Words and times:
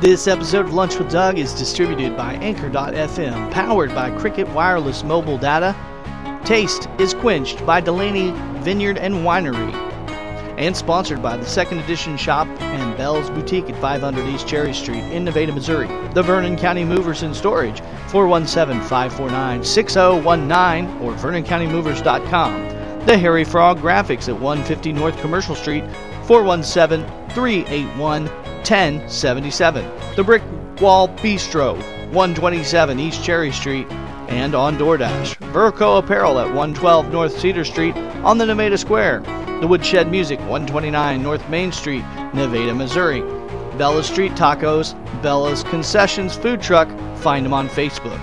This 0.00 0.28
episode 0.28 0.66
of 0.66 0.74
Lunch 0.74 0.96
with 0.96 1.10
Doug 1.10 1.40
is 1.40 1.52
distributed 1.52 2.16
by 2.16 2.34
Anchor.fm, 2.34 3.50
powered 3.50 3.92
by 3.96 4.16
Cricket 4.16 4.48
Wireless 4.50 5.02
Mobile 5.02 5.36
Data. 5.36 5.74
Taste 6.44 6.88
is 7.00 7.14
quenched 7.14 7.66
by 7.66 7.80
Delaney 7.80 8.30
Vineyard 8.60 8.96
and 8.96 9.16
Winery. 9.16 9.74
And 10.56 10.76
sponsored 10.76 11.20
by 11.20 11.36
the 11.36 11.44
Second 11.44 11.78
Edition 11.78 12.16
Shop 12.16 12.46
and 12.60 12.96
Bell's 12.96 13.28
Boutique 13.30 13.68
at 13.70 13.80
500 13.80 14.24
East 14.28 14.46
Cherry 14.46 14.72
Street 14.72 15.02
in 15.02 15.24
Nevada, 15.24 15.52
Missouri. 15.52 15.88
The 16.14 16.22
Vernon 16.22 16.56
County 16.56 16.84
Movers 16.84 17.24
and 17.24 17.34
Storage, 17.34 17.80
417 18.06 18.80
549 18.82 19.64
6019 19.64 21.02
or 21.02 21.12
VernonCountyMovers.com. 21.14 23.04
The 23.04 23.18
Harry 23.18 23.42
Frog 23.42 23.80
Graphics 23.80 24.28
at 24.28 24.38
150 24.38 24.92
North 24.92 25.18
Commercial 25.20 25.56
Street, 25.56 25.82
417 26.22 27.04
381 27.30 28.47
1077. 28.58 29.84
The 30.16 30.24
Brick 30.24 30.42
Wall 30.80 31.08
Bistro, 31.08 31.76
127 32.12 33.00
East 33.00 33.24
Cherry 33.24 33.52
Street, 33.52 33.86
and 34.28 34.54
on 34.54 34.76
DoorDash. 34.76 35.36
Verco 35.52 35.98
Apparel 35.98 36.38
at 36.38 36.46
112 36.46 37.10
North 37.10 37.38
Cedar 37.38 37.64
Street 37.64 37.96
on 38.24 38.38
the 38.38 38.46
Nevada 38.46 38.76
Square. 38.76 39.20
The 39.60 39.66
Woodshed 39.66 40.10
Music, 40.10 40.38
129 40.40 41.22
North 41.22 41.48
Main 41.48 41.72
Street, 41.72 42.04
Nevada, 42.34 42.74
Missouri. 42.74 43.20
Bella 43.78 44.02
Street 44.02 44.32
Tacos, 44.32 44.94
Bella's 45.22 45.62
Concessions 45.64 46.36
Food 46.36 46.60
Truck, 46.60 46.88
find 47.18 47.46
them 47.46 47.54
on 47.54 47.68
Facebook. 47.68 48.20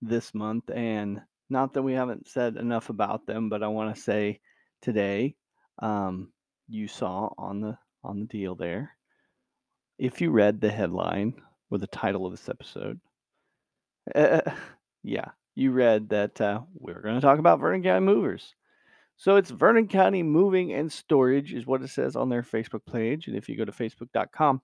this 0.00 0.32
month 0.32 0.70
and 0.70 1.20
not 1.50 1.74
that 1.74 1.82
we 1.82 1.92
haven't 1.92 2.28
said 2.28 2.56
enough 2.56 2.88
about 2.88 3.26
them, 3.26 3.48
but 3.48 3.62
I 3.62 3.68
want 3.68 3.94
to 3.94 4.00
say 4.00 4.40
today 4.80 5.34
um, 5.80 6.32
you 6.68 6.88
saw 6.88 7.30
on 7.36 7.60
the 7.60 7.78
on 8.04 8.20
the 8.20 8.26
deal 8.26 8.54
there. 8.54 8.96
If 9.98 10.20
you 10.20 10.30
read 10.30 10.60
the 10.60 10.70
headline 10.70 11.34
or 11.70 11.78
the 11.78 11.88
title 11.88 12.26
of 12.26 12.32
this 12.32 12.48
episode, 12.48 13.00
uh, 14.14 14.42
yeah, 15.02 15.30
you 15.56 15.72
read 15.72 16.10
that 16.10 16.40
uh, 16.40 16.60
we're 16.74 17.02
going 17.02 17.16
to 17.16 17.20
talk 17.20 17.40
about 17.40 17.58
Vernon 17.58 17.82
County 17.82 18.06
Movers. 18.06 18.54
So 19.18 19.34
it's 19.34 19.50
Vernon 19.50 19.88
County 19.88 20.22
Moving 20.22 20.72
and 20.72 20.90
Storage 20.90 21.52
is 21.52 21.66
what 21.66 21.82
it 21.82 21.88
says 21.88 22.14
on 22.14 22.28
their 22.28 22.44
Facebook 22.44 22.86
page. 22.86 23.26
And 23.26 23.36
if 23.36 23.48
you 23.48 23.56
go 23.56 23.64
to 23.64 23.72
facebook.com, 23.72 24.62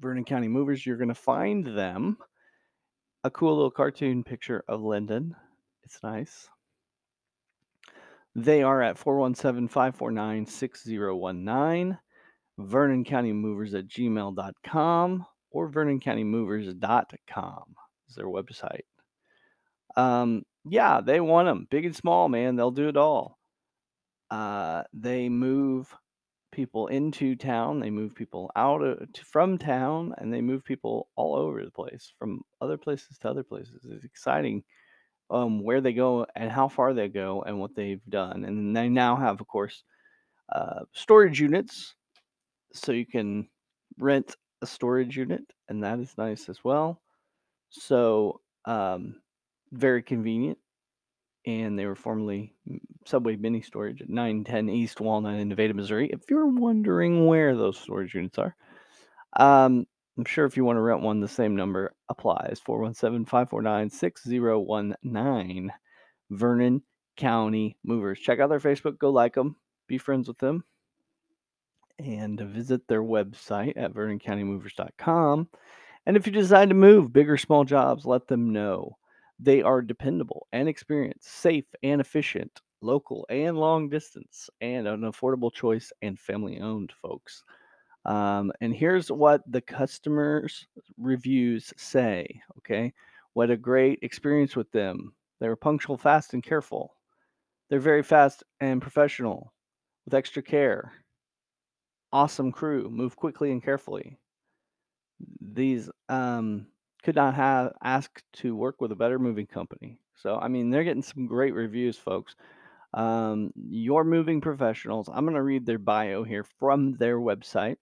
Vernon 0.00 0.24
County 0.24 0.48
Movers, 0.48 0.84
you're 0.84 0.96
going 0.96 1.06
to 1.06 1.14
find 1.14 1.64
them 1.64 2.18
a 3.22 3.30
cool 3.30 3.54
little 3.54 3.70
cartoon 3.70 4.24
picture 4.24 4.64
of 4.66 4.82
Linden. 4.82 5.36
It's 5.84 6.02
nice. 6.02 6.48
They 8.34 8.64
are 8.64 8.82
at 8.82 8.98
417 8.98 9.68
549 9.68 10.46
6019, 10.46 11.98
Vernon 12.58 13.04
County 13.04 13.32
Movers 13.32 13.74
at 13.74 13.86
gmail.com, 13.86 15.26
or 15.52 15.70
VernonCountyMovers.com 15.70 17.64
is 18.08 18.16
their 18.16 18.26
website. 18.26 18.80
Um, 19.96 20.42
yeah, 20.68 21.00
they 21.00 21.20
want 21.20 21.46
them 21.46 21.68
big 21.70 21.84
and 21.84 21.94
small, 21.94 22.28
man. 22.28 22.56
They'll 22.56 22.72
do 22.72 22.88
it 22.88 22.96
all. 22.96 23.39
Uh, 24.30 24.82
they 24.92 25.28
move 25.28 25.94
people 26.52 26.86
into 26.88 27.36
town, 27.36 27.80
they 27.80 27.90
move 27.90 28.14
people 28.14 28.50
out 28.56 28.82
of, 28.82 29.08
from 29.24 29.58
town, 29.58 30.14
and 30.18 30.32
they 30.32 30.40
move 30.40 30.64
people 30.64 31.08
all 31.16 31.36
over 31.36 31.64
the 31.64 31.70
place, 31.70 32.12
from 32.18 32.42
other 32.60 32.76
places 32.76 33.18
to 33.18 33.28
other 33.28 33.42
places. 33.42 33.86
It's 33.88 34.04
exciting 34.04 34.62
um, 35.30 35.62
where 35.62 35.80
they 35.80 35.92
go 35.92 36.26
and 36.34 36.50
how 36.50 36.68
far 36.68 36.92
they 36.92 37.08
go 37.08 37.42
and 37.42 37.58
what 37.60 37.74
they've 37.74 38.04
done. 38.08 38.44
And 38.44 38.76
they 38.76 38.88
now 38.88 39.16
have, 39.16 39.40
of 39.40 39.46
course, 39.46 39.84
uh, 40.52 40.80
storage 40.92 41.40
units, 41.40 41.94
so 42.72 42.92
you 42.92 43.06
can 43.06 43.48
rent 43.98 44.36
a 44.62 44.66
storage 44.66 45.16
unit, 45.16 45.42
and 45.68 45.82
that 45.84 45.98
is 46.00 46.16
nice 46.18 46.48
as 46.48 46.64
well. 46.64 47.00
So 47.70 48.40
um, 48.64 49.20
very 49.72 50.02
convenient 50.02 50.58
and 51.46 51.78
they 51.78 51.86
were 51.86 51.94
formerly 51.94 52.54
Subway 53.06 53.36
Mini 53.36 53.62
Storage 53.62 54.02
at 54.02 54.08
910 54.08 54.68
East 54.68 55.00
Walnut 55.00 55.40
in 55.40 55.48
Nevada, 55.48 55.74
Missouri. 55.74 56.10
If 56.12 56.20
you're 56.28 56.46
wondering 56.46 57.26
where 57.26 57.56
those 57.56 57.78
storage 57.78 58.14
units 58.14 58.38
are, 58.38 58.54
um, 59.36 59.86
I'm 60.18 60.24
sure 60.24 60.44
if 60.44 60.56
you 60.56 60.64
want 60.64 60.76
to 60.76 60.82
rent 60.82 61.02
one, 61.02 61.20
the 61.20 61.28
same 61.28 61.56
number 61.56 61.94
applies 62.08 62.60
417 62.64 63.24
549 63.24 63.90
6019. 63.90 65.72
Vernon 66.30 66.82
County 67.16 67.76
Movers. 67.84 68.20
Check 68.20 68.38
out 68.38 68.50
their 68.50 68.60
Facebook, 68.60 68.98
go 68.98 69.10
like 69.10 69.34
them, 69.34 69.56
be 69.86 69.98
friends 69.98 70.28
with 70.28 70.38
them, 70.38 70.64
and 71.98 72.40
visit 72.40 72.86
their 72.86 73.02
website 73.02 73.76
at 73.76 73.92
vernoncountymovers.com. 73.92 75.48
And 76.06 76.16
if 76.16 76.26
you 76.26 76.32
decide 76.32 76.70
to 76.70 76.74
move, 76.74 77.12
big 77.12 77.28
or 77.28 77.36
small 77.36 77.64
jobs, 77.64 78.06
let 78.06 78.26
them 78.26 78.52
know. 78.52 78.96
They 79.42 79.62
are 79.62 79.80
dependable 79.80 80.46
and 80.52 80.68
experienced, 80.68 81.28
safe 81.28 81.64
and 81.82 82.00
efficient, 82.00 82.60
local 82.82 83.26
and 83.30 83.56
long 83.56 83.88
distance, 83.88 84.50
and 84.60 84.86
an 84.86 85.00
affordable 85.00 85.52
choice 85.52 85.92
and 86.02 86.18
family 86.18 86.60
owned, 86.60 86.92
folks. 87.00 87.42
Um, 88.04 88.52
and 88.60 88.74
here's 88.74 89.10
what 89.10 89.42
the 89.50 89.60
customers' 89.60 90.66
reviews 90.98 91.72
say. 91.76 92.42
Okay. 92.58 92.92
What 93.34 93.50
a 93.50 93.56
great 93.56 94.00
experience 94.02 94.56
with 94.56 94.70
them. 94.72 95.14
They 95.40 95.48
were 95.48 95.56
punctual, 95.56 95.96
fast, 95.96 96.34
and 96.34 96.42
careful. 96.42 96.94
They're 97.68 97.78
very 97.78 98.02
fast 98.02 98.42
and 98.60 98.82
professional 98.82 99.52
with 100.04 100.14
extra 100.14 100.42
care. 100.42 100.92
Awesome 102.12 102.50
crew. 102.52 102.90
Move 102.90 103.16
quickly 103.16 103.52
and 103.52 103.62
carefully. 103.62 104.18
These 105.40 105.88
um, 106.08 106.66
could 107.02 107.16
not 107.16 107.34
have 107.34 107.72
asked 107.82 108.24
to 108.34 108.54
work 108.54 108.80
with 108.80 108.92
a 108.92 108.96
better 108.96 109.18
moving 109.18 109.46
company. 109.46 109.98
So, 110.16 110.36
I 110.36 110.48
mean, 110.48 110.70
they're 110.70 110.84
getting 110.84 111.02
some 111.02 111.26
great 111.26 111.54
reviews, 111.54 111.96
folks. 111.96 112.36
Um, 112.92 113.52
your 113.56 114.04
moving 114.04 114.40
professionals. 114.40 115.08
I'm 115.12 115.24
going 115.24 115.36
to 115.36 115.42
read 115.42 115.64
their 115.64 115.78
bio 115.78 116.24
here 116.24 116.44
from 116.58 116.94
their 116.94 117.18
website. 117.18 117.76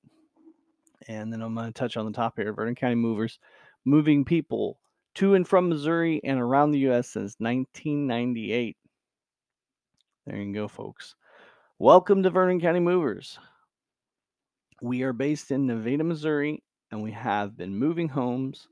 And 1.08 1.32
then 1.32 1.40
I'm 1.40 1.54
going 1.54 1.66
to 1.66 1.72
touch 1.72 1.96
on 1.96 2.06
the 2.06 2.12
top 2.12 2.34
here 2.36 2.52
Vernon 2.52 2.74
County 2.74 2.94
Movers, 2.94 3.38
moving 3.84 4.24
people 4.24 4.78
to 5.14 5.34
and 5.34 5.48
from 5.48 5.68
Missouri 5.68 6.20
and 6.22 6.38
around 6.38 6.70
the 6.70 6.80
U.S. 6.80 7.08
since 7.08 7.36
1998. 7.38 8.76
There 10.26 10.36
you 10.36 10.54
go, 10.54 10.68
folks. 10.68 11.14
Welcome 11.78 12.22
to 12.22 12.30
Vernon 12.30 12.60
County 12.60 12.80
Movers. 12.80 13.38
We 14.82 15.02
are 15.02 15.12
based 15.12 15.50
in 15.50 15.66
Nevada, 15.66 16.04
Missouri, 16.04 16.62
and 16.90 17.02
we 17.02 17.12
have 17.12 17.56
been 17.56 17.74
moving 17.74 18.08
homes 18.08 18.68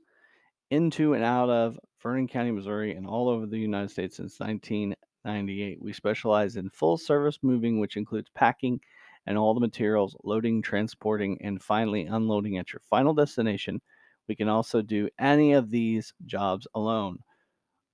into 0.69 1.13
and 1.13 1.23
out 1.23 1.49
of 1.49 1.79
Vernon 2.01 2.27
County, 2.27 2.51
Missouri, 2.51 2.95
and 2.95 3.07
all 3.07 3.29
over 3.29 3.45
the 3.45 3.57
United 3.59 3.91
States 3.91 4.17
since 4.17 4.39
1998. 4.39 5.81
We 5.81 5.93
specialize 5.93 6.55
in 6.57 6.69
full 6.69 6.97
service 6.97 7.39
moving, 7.41 7.79
which 7.79 7.97
includes 7.97 8.29
packing 8.35 8.79
and 9.25 9.37
all 9.37 9.53
the 9.53 9.59
materials, 9.59 10.15
loading, 10.23 10.61
transporting, 10.61 11.37
and 11.41 11.61
finally 11.61 12.05
unloading 12.05 12.57
at 12.57 12.73
your 12.73 12.81
final 12.89 13.13
destination 13.13 13.81
We 14.27 14.35
can 14.35 14.49
also 14.49 14.81
do 14.81 15.09
any 15.19 15.53
of 15.53 15.69
these 15.71 16.13
jobs 16.25 16.67
alone. 16.75 17.19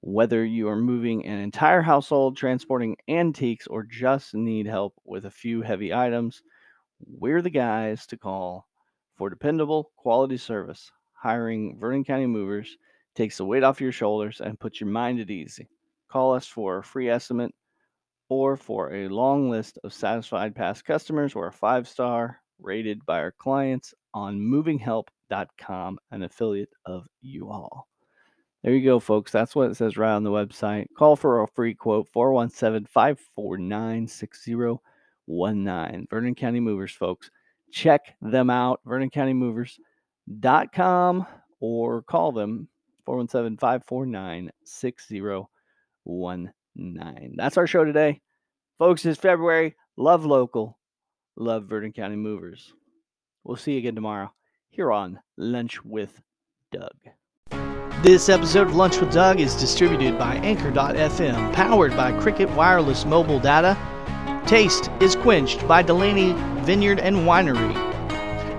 Whether 0.01 0.45
you 0.45 0.67
are 0.69 0.75
moving 0.75 1.25
an 1.25 1.39
entire 1.39 1.81
household, 1.81 2.37
transporting 2.37 2.97
antiques, 3.07 3.67
or 3.67 3.83
just 3.83 4.35
need 4.35 4.67
help 4.67 4.93
with 5.05 5.25
a 5.25 5.31
few 5.31 5.61
heavy 5.63 5.93
items, 5.93 6.43
we're 7.05 7.41
the 7.41 7.49
guys 7.49 8.05
to 8.07 8.17
call 8.17 8.67
for 9.15 9.29
dependable, 9.29 9.91
quality 9.97 10.37
service. 10.37 10.91
Hiring 11.23 11.79
Vernon 11.79 12.03
County 12.03 12.25
Movers 12.25 12.77
takes 13.15 13.37
the 13.37 13.45
weight 13.45 13.63
off 13.63 13.79
your 13.79 13.93
shoulders 13.93 14.41
and 14.41 14.59
puts 14.59 14.81
your 14.81 14.89
mind 14.89 15.21
at 15.21 15.29
ease. 15.29 15.57
Call 16.09 16.33
us 16.33 16.45
for 16.45 16.79
a 16.79 16.83
free 16.83 17.09
estimate 17.09 17.55
or 18.27 18.57
for 18.57 18.93
a 18.93 19.07
long 19.07 19.49
list 19.49 19.79
of 19.85 19.93
satisfied 19.93 20.53
past 20.53 20.83
customers 20.83 21.33
or 21.33 21.47
a 21.47 21.51
five 21.53 21.87
star 21.87 22.41
rated 22.59 23.05
by 23.05 23.19
our 23.19 23.31
clients 23.31 23.93
on 24.13 24.37
movinghelp.com, 24.37 25.97
an 26.11 26.23
affiliate 26.23 26.73
of 26.85 27.07
U-Haul. 27.21 27.87
There 28.61 28.73
you 28.73 28.83
go, 28.83 28.99
folks. 28.99 29.31
That's 29.31 29.55
what 29.55 29.71
it 29.71 29.75
says 29.75 29.95
right 29.95 30.11
on 30.13 30.25
the 30.25 30.29
website. 30.29 30.87
Call 30.97 31.15
for 31.15 31.41
a 31.41 31.47
free 31.47 31.73
quote 31.73 32.09
417 32.11 32.85
549 32.91 34.07
6019. 34.09 36.07
Vernon 36.09 36.35
County 36.35 36.59
Movers, 36.59 36.91
folks. 36.91 37.31
Check 37.71 38.13
them 38.21 38.49
out, 38.49 38.81
vernoncountymovers.com, 40.29 41.25
or 41.59 42.01
call 42.03 42.31
them 42.31 42.69
417 43.05 43.57
549 43.57 44.51
6019. 44.63 47.35
That's 47.35 47.57
our 47.57 47.67
show 47.67 47.83
today. 47.83 48.21
Folks, 48.79 49.05
it's 49.05 49.19
February. 49.19 49.75
Love 49.97 50.25
local. 50.25 50.79
Love 51.35 51.65
Vernon 51.65 51.91
County 51.93 52.15
Movers. 52.15 52.73
We'll 53.43 53.57
see 53.57 53.73
you 53.73 53.79
again 53.79 53.95
tomorrow 53.95 54.31
here 54.69 54.91
on 54.91 55.19
Lunch 55.37 55.83
with 55.83 56.21
Doug. 56.71 56.95
This 58.01 58.29
episode 58.29 58.67
of 58.67 58.75
Lunch 58.75 58.99
with 58.99 59.11
Doug 59.13 59.39
is 59.39 59.55
distributed 59.55 60.19
by 60.19 60.35
Anchor.fm, 60.37 61.53
powered 61.53 61.95
by 61.95 62.11
Cricket 62.19 62.49
Wireless 62.51 63.05
Mobile 63.05 63.39
Data. 63.39 63.77
Taste 64.45 64.89
is 64.99 65.15
quenched 65.15 65.65
by 65.67 65.81
Delaney 65.81 66.33
Vineyard 66.63 66.99
and 66.99 67.15
Winery. 67.17 67.92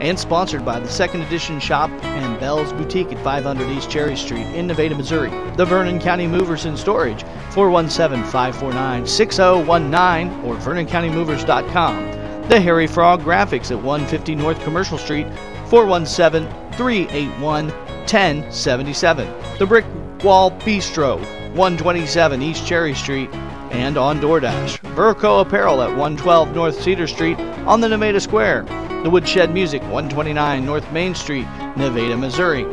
And 0.05 0.19
sponsored 0.19 0.67
by 0.67 0.81
the 0.81 0.89
Second 0.89 1.23
Edition 1.23 1.59
Shop 1.59 1.89
and 2.05 2.39
Bell's 2.39 2.75
Boutique 2.75 3.11
at 3.11 3.25
500 3.25 3.67
East 3.71 3.91
Cherry 3.91 4.17
Street 4.19 4.45
in 4.49 4.67
Nevada, 4.67 4.95
Missouri. 4.95 5.31
The 5.57 5.65
Vernon 5.65 5.99
County 5.99 6.27
Movers 6.27 6.67
and 6.67 6.79
Storage, 6.79 7.23
417 7.53 8.23
549 8.31 9.07
6019 9.07 10.45
or 10.45 10.57
VernonCountyMovers.com. 10.57 12.49
The 12.51 12.61
Harry 12.61 12.87
Frog 12.87 13.23
Graphics 13.23 13.71
at 13.71 13.83
150 13.83 14.35
North 14.35 14.63
Commercial 14.63 14.99
Street, 14.99 15.27
417 15.71 16.51
381 16.73 17.69
1077. 17.69 19.35
The 19.59 19.65
Brick 19.65 19.87
Wall 20.23 20.51
Bistro, 20.51 21.19
127 21.57 22.43
East 22.43 22.67
Cherry 22.67 22.93
Street, 22.93 23.31
and 23.71 23.97
on 23.97 24.21
DoorDash. 24.21 24.81
Verco 24.95 25.41
Apparel 25.41 25.81
at 25.81 25.89
112 25.89 26.55
North 26.55 26.83
Cedar 26.83 27.07
Street 27.07 27.39
on 27.67 27.81
the 27.81 27.89
Nevada 27.89 28.21
Square. 28.21 28.67
The 29.05 29.11
Woodshed 29.11 29.53
Music, 29.53 29.83
129 29.83 30.65
North 30.65 30.91
Main 30.91 31.15
Street, 31.15 31.47
Nevada, 31.77 32.17
Missouri. 32.17 32.65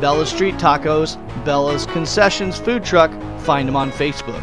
Bella 0.00 0.24
Street 0.24 0.54
Tacos, 0.54 1.18
Bella's 1.44 1.84
Concessions 1.84 2.58
Food 2.58 2.82
Truck, 2.82 3.10
find 3.40 3.68
them 3.68 3.76
on 3.76 3.92
Facebook. 3.92 4.42